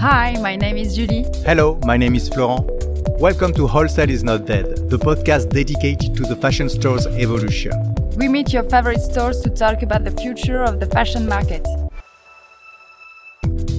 [0.00, 1.26] Hi, my name is Julie.
[1.44, 2.70] Hello, my name is Florent.
[3.18, 7.72] Welcome to Wholesale is Not Dead, the podcast dedicated to the fashion store's evolution.
[8.16, 11.66] We meet your favorite stores to talk about the future of the fashion market.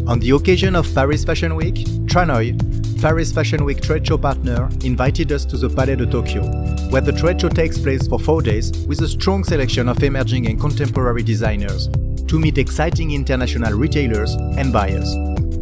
[0.09, 5.31] On the occasion of Paris Fashion Week, Tranoï, Paris Fashion Week trade show partner, invited
[5.31, 6.43] us to the Palais de Tokyo,
[6.89, 10.47] where the trade show takes place for four days with a strong selection of emerging
[10.47, 11.87] and contemporary designers
[12.27, 15.15] to meet exciting international retailers and buyers.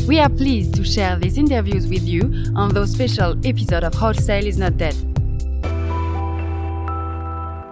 [0.08, 4.48] We are pleased to share these interviews with you on those special episode of Wholesale
[4.48, 4.96] is Not Dead.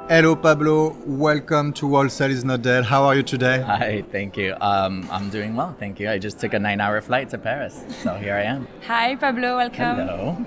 [0.09, 0.98] Hello, Pablo.
[1.05, 2.84] Welcome to Wholesale is Not Dead.
[2.84, 3.61] How are you today?
[3.61, 4.53] Hi, thank you.
[4.59, 6.09] Um, I'm doing well, thank you.
[6.09, 8.67] I just took a nine-hour flight to Paris, so here I am.
[8.86, 9.55] Hi, Pablo.
[9.55, 9.95] Welcome.
[9.95, 10.45] Hello.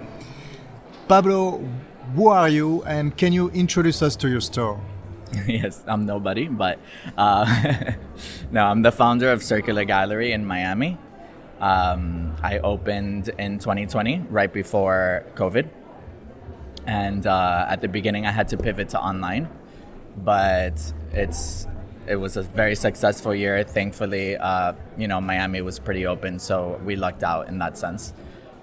[1.09, 1.66] Pablo,
[2.14, 4.78] who are you, and can you introduce us to your store?
[5.47, 6.80] yes, I'm nobody, but
[7.16, 7.92] uh,
[8.52, 10.98] no, I'm the founder of Circular Gallery in Miami.
[11.61, 15.69] Um, I opened in 2020, right before COVID.
[16.87, 19.48] And uh, at the beginning, I had to pivot to online,
[20.17, 21.67] but it's
[22.06, 23.62] it was a very successful year.
[23.62, 28.14] Thankfully, uh, you know, Miami was pretty open, so we lucked out in that sense.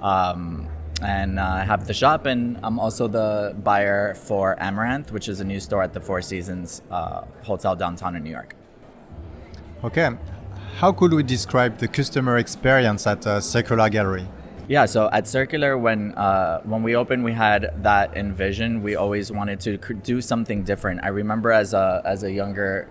[0.01, 0.67] Um,
[1.01, 5.39] and uh, I have the shop, and I'm also the buyer for Amaranth, which is
[5.39, 8.55] a new store at the Four Seasons uh, Hotel downtown in New York.
[9.83, 10.09] Okay,
[10.75, 14.27] how could we describe the customer experience at uh, Circular Gallery?
[14.67, 18.83] Yeah, so at Circular, when uh, when we opened, we had that envision.
[18.83, 21.01] We always wanted to do something different.
[21.03, 22.89] I remember as a as a younger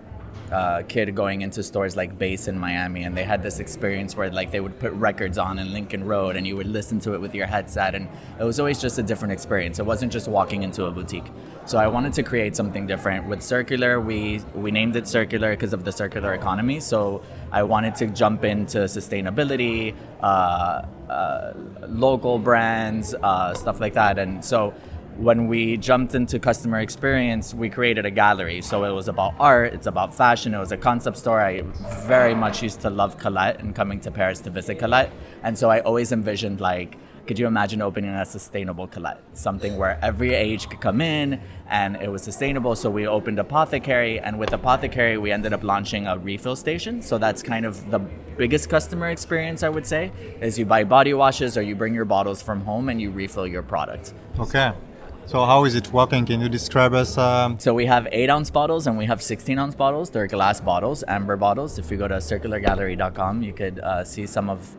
[0.51, 4.29] uh, kid going into stores like Base in Miami, and they had this experience where
[4.29, 7.21] like they would put records on in Lincoln Road, and you would listen to it
[7.21, 8.07] with your headset, and
[8.39, 9.79] it was always just a different experience.
[9.79, 11.31] It wasn't just walking into a boutique.
[11.65, 13.27] So I wanted to create something different.
[13.27, 16.79] With Circular, we we named it Circular because of the circular economy.
[16.79, 21.53] So I wanted to jump into sustainability, uh, uh,
[21.87, 24.73] local brands, uh, stuff like that, and so
[25.17, 28.61] when we jumped into customer experience, we created a gallery.
[28.61, 31.41] So it was about art, it's about fashion, it was a concept store.
[31.41, 31.61] I
[32.05, 35.11] very much used to love Colette and coming to Paris to visit Colette.
[35.43, 39.19] And so I always envisioned like, could you imagine opening a sustainable Colette?
[39.33, 42.75] Something where every age could come in and it was sustainable.
[42.75, 47.01] So we opened Apothecary, and with Apothecary, we ended up launching a refill station.
[47.01, 47.99] So that's kind of the
[48.37, 52.05] biggest customer experience, I would say, is you buy body washes or you bring your
[52.05, 54.13] bottles from home and you refill your product.
[54.37, 54.71] Okay.
[54.71, 54.94] So
[55.31, 56.25] how is it working?
[56.25, 57.17] Can you describe us?
[57.17, 57.59] Um...
[57.59, 60.09] So we have eight ounce bottles and we have 16 ounce bottles.
[60.09, 61.79] They're glass bottles, amber bottles.
[61.79, 64.75] If you go to circulargallery.com, you could uh, see some of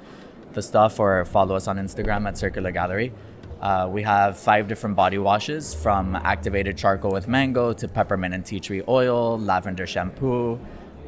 [0.53, 3.13] the stuff or follow us on Instagram at Circular Gallery.
[3.61, 8.45] Uh, we have five different body washes from activated charcoal with mango to peppermint and
[8.45, 10.59] tea tree oil, lavender shampoo,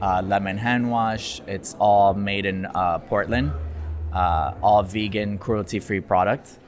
[0.01, 1.41] uh, lemon hand wash.
[1.47, 3.53] It's all made in uh, Portland,
[4.13, 6.59] uh, all vegan, cruelty free product.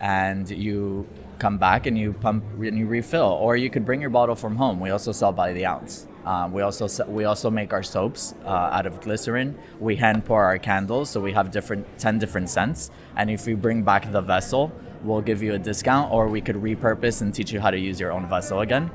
[0.00, 1.06] And you
[1.38, 4.56] come back and you pump and you refill, or you could bring your bottle from
[4.56, 4.80] home.
[4.80, 6.06] We also sell by the ounce.
[6.24, 9.56] Um, we also we also make our soaps uh, out of glycerin.
[9.78, 12.90] We hand pour our candles, so we have different ten different scents.
[13.16, 14.72] And if you bring back the vessel,
[15.04, 18.00] we'll give you a discount, or we could repurpose and teach you how to use
[18.00, 18.90] your own vessel again.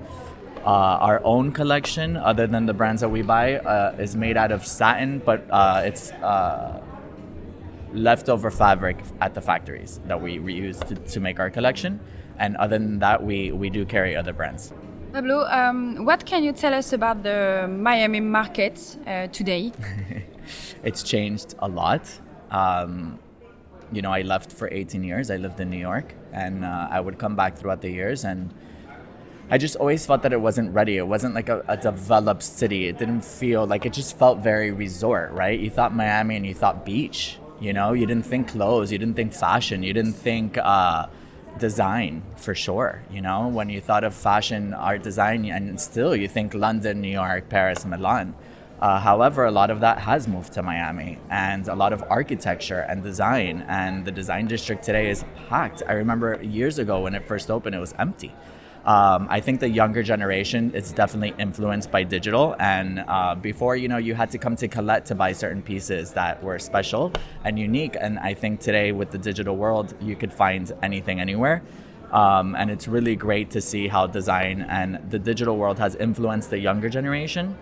[0.66, 4.52] Uh, our own collection, other than the brands that we buy, uh, is made out
[4.52, 6.84] of satin, but uh, it's uh,
[7.94, 12.00] leftover fabric at the factories that we reuse to, to make our collection
[12.37, 14.73] and other than that, we, we do carry other brands.
[15.13, 19.73] Pablo, um, what can you tell us about the Miami market uh, today?
[20.83, 22.09] it's changed a lot.
[22.49, 23.19] Um,
[23.91, 25.29] you know, I left for 18 years.
[25.29, 28.53] I lived in New York, and uh, I would come back throughout the years, and
[29.49, 30.95] I just always felt that it wasn't ready.
[30.95, 32.87] It wasn't like a, a, developed city.
[32.87, 35.59] It didn't feel like it just felt very resort, right?
[35.59, 37.37] You thought Miami and you thought beach.
[37.59, 40.57] You know, you didn't think clothes, you didn't think fashion, you didn't think.
[40.57, 41.07] Uh,
[41.57, 43.01] design for sure.
[43.12, 47.09] You know, when you thought of fashion, art design, and still you think London, New
[47.12, 48.35] York, Paris, Milan.
[48.81, 52.79] Uh, however, a lot of that has moved to Miami, and a lot of architecture
[52.90, 55.84] and design, and the design district today is packed.
[55.87, 58.34] I remember years ago when it first opened, it was empty.
[58.85, 62.55] Um, I think the younger generation is definitely influenced by digital.
[62.59, 66.13] And uh, before, you know, you had to come to Colette to buy certain pieces
[66.13, 67.11] that were special
[67.43, 67.95] and unique.
[67.99, 71.61] And I think today, with the digital world, you could find anything anywhere.
[72.11, 76.49] Um, and it's really great to see how design and the digital world has influenced
[76.49, 77.57] the younger generation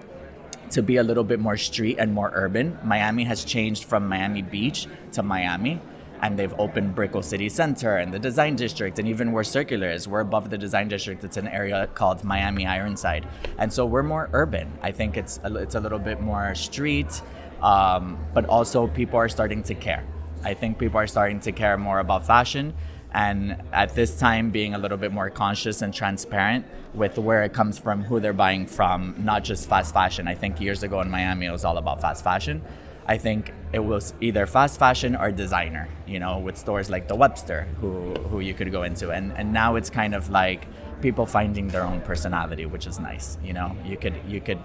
[0.71, 2.77] to be a little bit more street and more urban.
[2.83, 5.81] Miami has changed from Miami Beach to Miami
[6.21, 10.07] and they've opened Brickell City Center and the Design District, and even where Circular is,
[10.07, 11.23] we're above the Design District.
[11.23, 13.27] It's an area called Miami Ironside,
[13.57, 14.71] and so we're more urban.
[14.81, 17.21] I think it's a, it's a little bit more street,
[17.61, 20.03] um, but also people are starting to care.
[20.43, 22.73] I think people are starting to care more about fashion
[23.11, 27.53] and at this time being a little bit more conscious and transparent with where it
[27.53, 30.27] comes from, who they're buying from, not just fast fashion.
[30.27, 32.61] I think years ago in Miami it was all about fast fashion.
[33.09, 37.15] I think it was either fast fashion or designer, you know, with stores like the
[37.15, 39.09] Webster who who you could go into.
[39.09, 40.67] And and now it's kind of like
[41.01, 43.39] people finding their own personality, which is nice.
[43.43, 44.59] You know, you could you could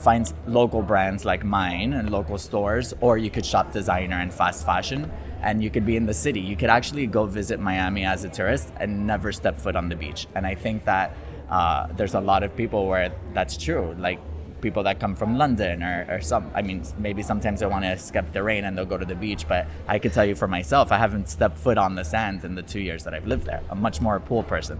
[0.00, 4.66] find local brands like mine and local stores, or you could shop designer and fast
[4.66, 5.08] fashion
[5.42, 6.40] and you could be in the city.
[6.40, 9.94] You could actually go visit Miami as a tourist and never step foot on the
[9.94, 10.26] beach.
[10.34, 11.14] And I think that
[11.48, 13.94] uh, there's a lot of people where that's true.
[13.96, 14.18] Like
[14.60, 17.92] people that come from London or, or some, I mean, maybe sometimes they want to
[17.92, 19.46] escape the rain and they'll go to the beach.
[19.48, 22.54] But I can tell you for myself, I haven't stepped foot on the sands in
[22.54, 23.62] the two years that I've lived there.
[23.70, 24.78] I'm much more a pool person.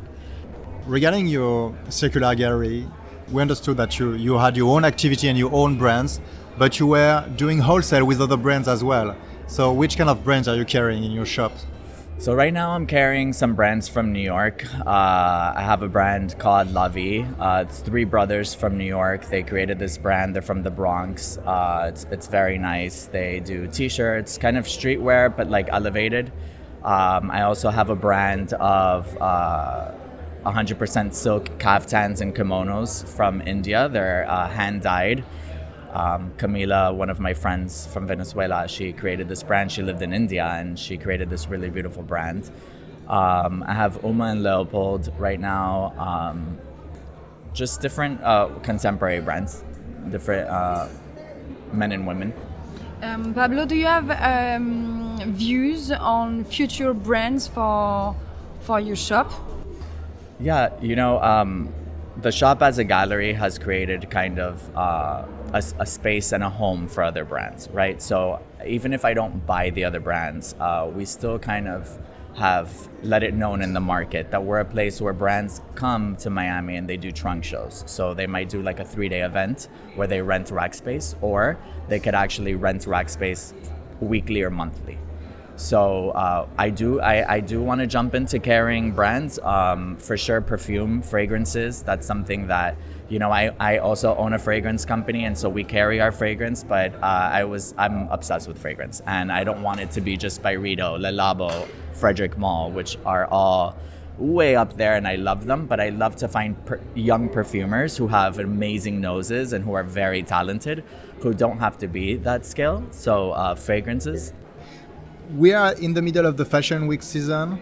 [0.86, 2.86] Regarding your circular gallery,
[3.30, 6.20] we understood that you, you had your own activity and your own brands,
[6.58, 9.16] but you were doing wholesale with other brands as well.
[9.48, 11.52] So, which kind of brands are you carrying in your shop?
[12.18, 14.64] So right now I'm carrying some brands from New York.
[14.86, 17.26] Uh, I have a brand called La Vie.
[17.38, 19.26] Uh, it's three brothers from New York.
[19.26, 20.34] They created this brand.
[20.34, 21.36] They're from the Bronx.
[21.36, 23.04] Uh, it's, it's very nice.
[23.06, 26.32] They do t-shirts, kind of streetwear, but like elevated.
[26.82, 33.90] Um, I also have a brand of 100% uh, silk kaftans and kimonos from India.
[33.90, 35.22] They're uh, hand dyed.
[35.92, 39.72] Um, Camila, one of my friends from Venezuela, she created this brand.
[39.72, 42.50] She lived in India and she created this really beautiful brand.
[43.08, 45.94] Um, I have Uma and Leopold right now.
[45.98, 46.58] Um,
[47.52, 49.64] just different uh, contemporary brands,
[50.10, 50.88] different uh,
[51.72, 52.32] men and women.
[53.02, 58.14] Um, Pablo, do you have um, views on future brands for
[58.60, 59.32] for your shop?
[60.40, 61.72] Yeah, you know, um,
[62.20, 65.24] the shop as a gallery has created kind of uh,
[65.56, 68.00] a, a, space and a home for other brands, right?
[68.00, 71.98] So even if I don't buy the other brands, uh, we still kind of
[72.36, 76.28] have let it known in the market that we're a place where brands come to
[76.28, 77.82] Miami and they do trunk shows.
[77.86, 81.58] So they might do like a three day event where they rent rack space, or
[81.88, 83.54] they could actually rent rack space
[84.00, 84.98] weekly or monthly.
[85.56, 89.38] So uh, I do I, I do want to jump into carrying brands.
[89.38, 92.76] Um, for sure perfume fragrances that's something that
[93.08, 96.62] you know I, I also own a fragrance company and so we carry our fragrance
[96.62, 100.16] but uh, I was I'm obsessed with fragrance and I don't want it to be
[100.16, 103.76] just Byredo, Le Labo, Frederic Malle which are all
[104.18, 107.96] way up there and I love them but I love to find per- young perfumers
[107.96, 110.84] who have amazing noses and who are very talented
[111.20, 114.32] who don't have to be that skill so uh, fragrances
[115.34, 117.60] we are in the middle of the fashion week season.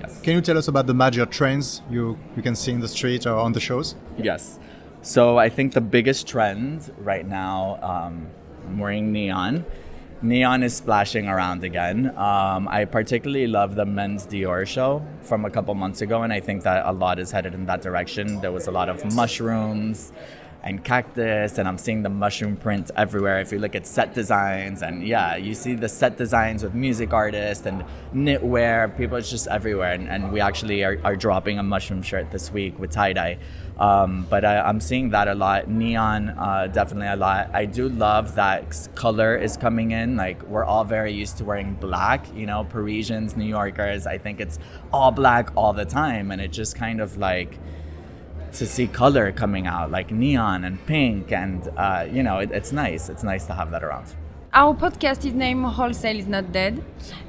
[0.00, 0.20] Yes.
[0.20, 3.26] Can you tell us about the major trends you, you can see in the street
[3.26, 3.96] or on the shows?
[4.16, 4.58] Yes.
[5.02, 8.28] So I think the biggest trend right now, um,
[8.66, 9.64] I'm wearing neon.
[10.22, 12.14] Neon is splashing around again.
[12.16, 16.40] Um, I particularly love the men's Dior show from a couple months ago, and I
[16.40, 18.38] think that a lot is headed in that direction.
[18.42, 20.12] There was a lot of mushrooms,
[20.62, 23.40] and cactus and i'm seeing the mushroom print everywhere.
[23.40, 27.12] If you look at set designs and yeah you see the set designs with music
[27.12, 27.84] artists and
[28.14, 28.96] knitwear.
[28.96, 29.92] People it's just everywhere.
[29.92, 33.38] And, and we actually are, are dropping a mushroom shirt this week with tie-dye.
[33.78, 35.68] Um, but I, am seeing that a lot.
[35.68, 37.50] Neon uh, definitely a lot.
[37.54, 40.16] I do love that color is coming in.
[40.16, 44.06] Like we're all very used to wearing black you know parisians new yorkers.
[44.06, 44.58] I think it's
[44.92, 46.30] all black all the time.
[46.30, 47.58] And it just kind of like
[48.52, 52.72] to see color coming out, like neon and pink, and uh, you know, it, it's
[52.72, 53.08] nice.
[53.08, 54.14] It's nice to have that around.
[54.52, 56.82] Our podcast is named Wholesale is Not Dead.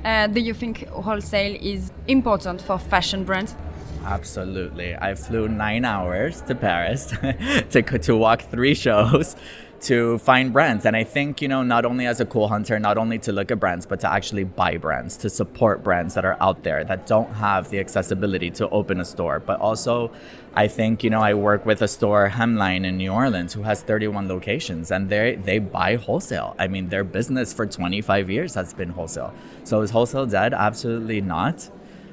[0.03, 3.55] Uh, do you think wholesale is important for fashion brands?
[4.03, 4.95] Absolutely.
[4.95, 7.05] I flew nine hours to Paris
[7.69, 9.35] to, to walk three shows
[9.81, 10.85] to find brands.
[10.85, 13.51] And I think, you know, not only as a cool hunter, not only to look
[13.51, 17.07] at brands, but to actually buy brands, to support brands that are out there that
[17.07, 19.39] don't have the accessibility to open a store.
[19.39, 20.11] But also,
[20.53, 23.81] I think, you know, I work with a store, Hemline in New Orleans, who has
[23.81, 26.55] 31 locations and they they buy wholesale.
[26.59, 29.33] I mean, their business for 25 years has been wholesale.
[29.63, 30.53] So is wholesale dead?
[30.53, 31.69] Absolutely not.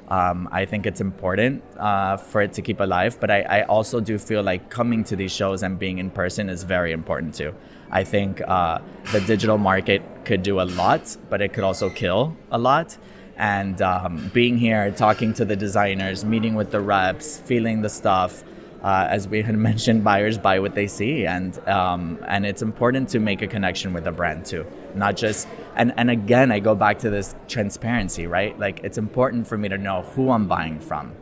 [0.09, 3.99] Um, I think it's important uh, for it to keep alive, but I, I, also
[3.99, 7.53] do feel like coming to these shows and being in person is very important too.
[7.91, 8.79] I think uh,
[9.11, 12.97] the digital market could do a lot, but it could also kill a lot.
[13.37, 18.43] And um, being here, talking to the designers, meeting with the reps, feeling the stuff,
[18.83, 23.09] uh, as we had mentioned, buyers buy what they see, and um, and it's important
[23.09, 25.47] to make a connection with the brand too, not just.
[25.75, 28.57] And and again, I go back to this transparency, right?
[28.59, 31.13] Like it's important for me to know who I'm buying from,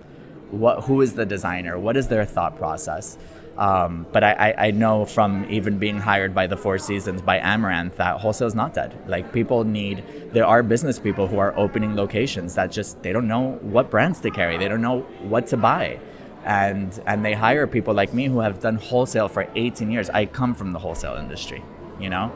[0.51, 3.17] what who is the designer, what is their thought process,
[3.57, 7.39] Um, but I, I, I know from even being hired by the Four Seasons by
[7.39, 8.95] Amaranth that wholesale is not dead.
[9.07, 13.27] Like people need, there are business people who are opening locations that just they don't
[13.27, 15.99] know what brands to carry, they don't know what to buy,
[16.47, 20.09] and and they hire people like me who have done wholesale for 18 years.
[20.09, 21.61] I come from the wholesale industry,
[21.99, 22.31] you know,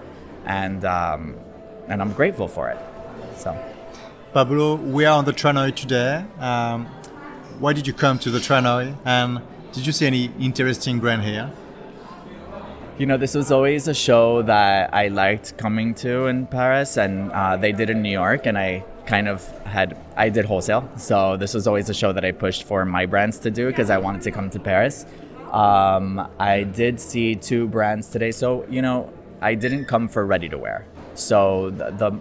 [0.46, 1.38] and um,
[1.88, 2.78] and I'm grateful for it.
[3.38, 3.58] So.
[4.34, 6.26] Pablo, we are on the Tranoï today.
[6.40, 6.86] Um,
[7.60, 8.98] why did you come to the Tranoï?
[9.06, 9.42] And
[9.72, 11.52] did you see any interesting brand here?
[12.98, 17.32] You know, this was always a show that I liked coming to in Paris, and
[17.32, 21.38] uh, they did in New York, and I kind of had I did wholesale, so
[21.38, 23.98] this was always a show that I pushed for my brands to do because I
[23.98, 25.06] wanted to come to Paris.
[25.52, 30.50] Um, I did see two brands today, so you know, I didn't come for ready
[30.50, 30.86] to wear.
[31.16, 32.20] So the, the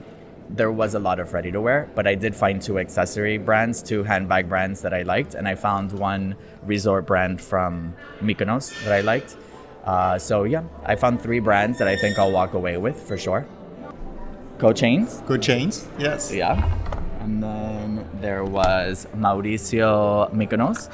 [0.49, 3.83] there was a lot of ready to wear, but I did find two accessory brands,
[3.83, 6.35] two handbag brands that I liked, and I found one
[6.65, 9.37] resort brand from Mykonos that I liked.
[9.85, 13.17] Uh, so yeah, I found three brands that I think I'll walk away with for
[13.17, 13.47] sure.
[14.61, 15.23] Go Chains.
[15.27, 16.33] Go Chains, yes.
[16.33, 16.55] Yeah.
[17.21, 20.91] And then there was Mauricio Mykonos.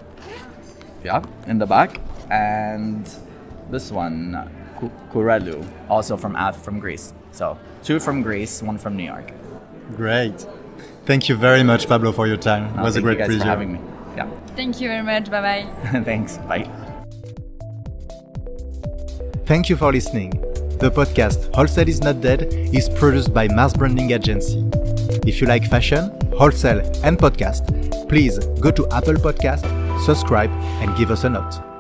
[1.04, 2.00] Yeah, in the back.
[2.30, 3.08] And
[3.70, 4.49] this one,
[5.12, 7.12] Kurelu, also from Ath from Greece.
[7.32, 9.32] So two from Greece, one from New York.
[9.96, 10.46] Great.
[11.04, 12.66] Thank you very much, Pablo, for your time.
[12.66, 13.42] It No, was a great you guys pleasure.
[13.42, 13.80] for having me.
[14.16, 14.28] Yeah.
[14.56, 15.30] Thank you very much.
[15.30, 16.02] Bye bye.
[16.04, 16.38] Thanks.
[16.38, 16.68] Bye.
[19.44, 20.32] Thank you for listening.
[20.78, 24.62] The podcast Wholesale is Not Dead is produced by Mars Branding Agency.
[25.26, 29.64] If you like fashion, wholesale, and podcast, please go to Apple Podcast,
[30.04, 30.50] subscribe,
[30.83, 31.75] and give us a note.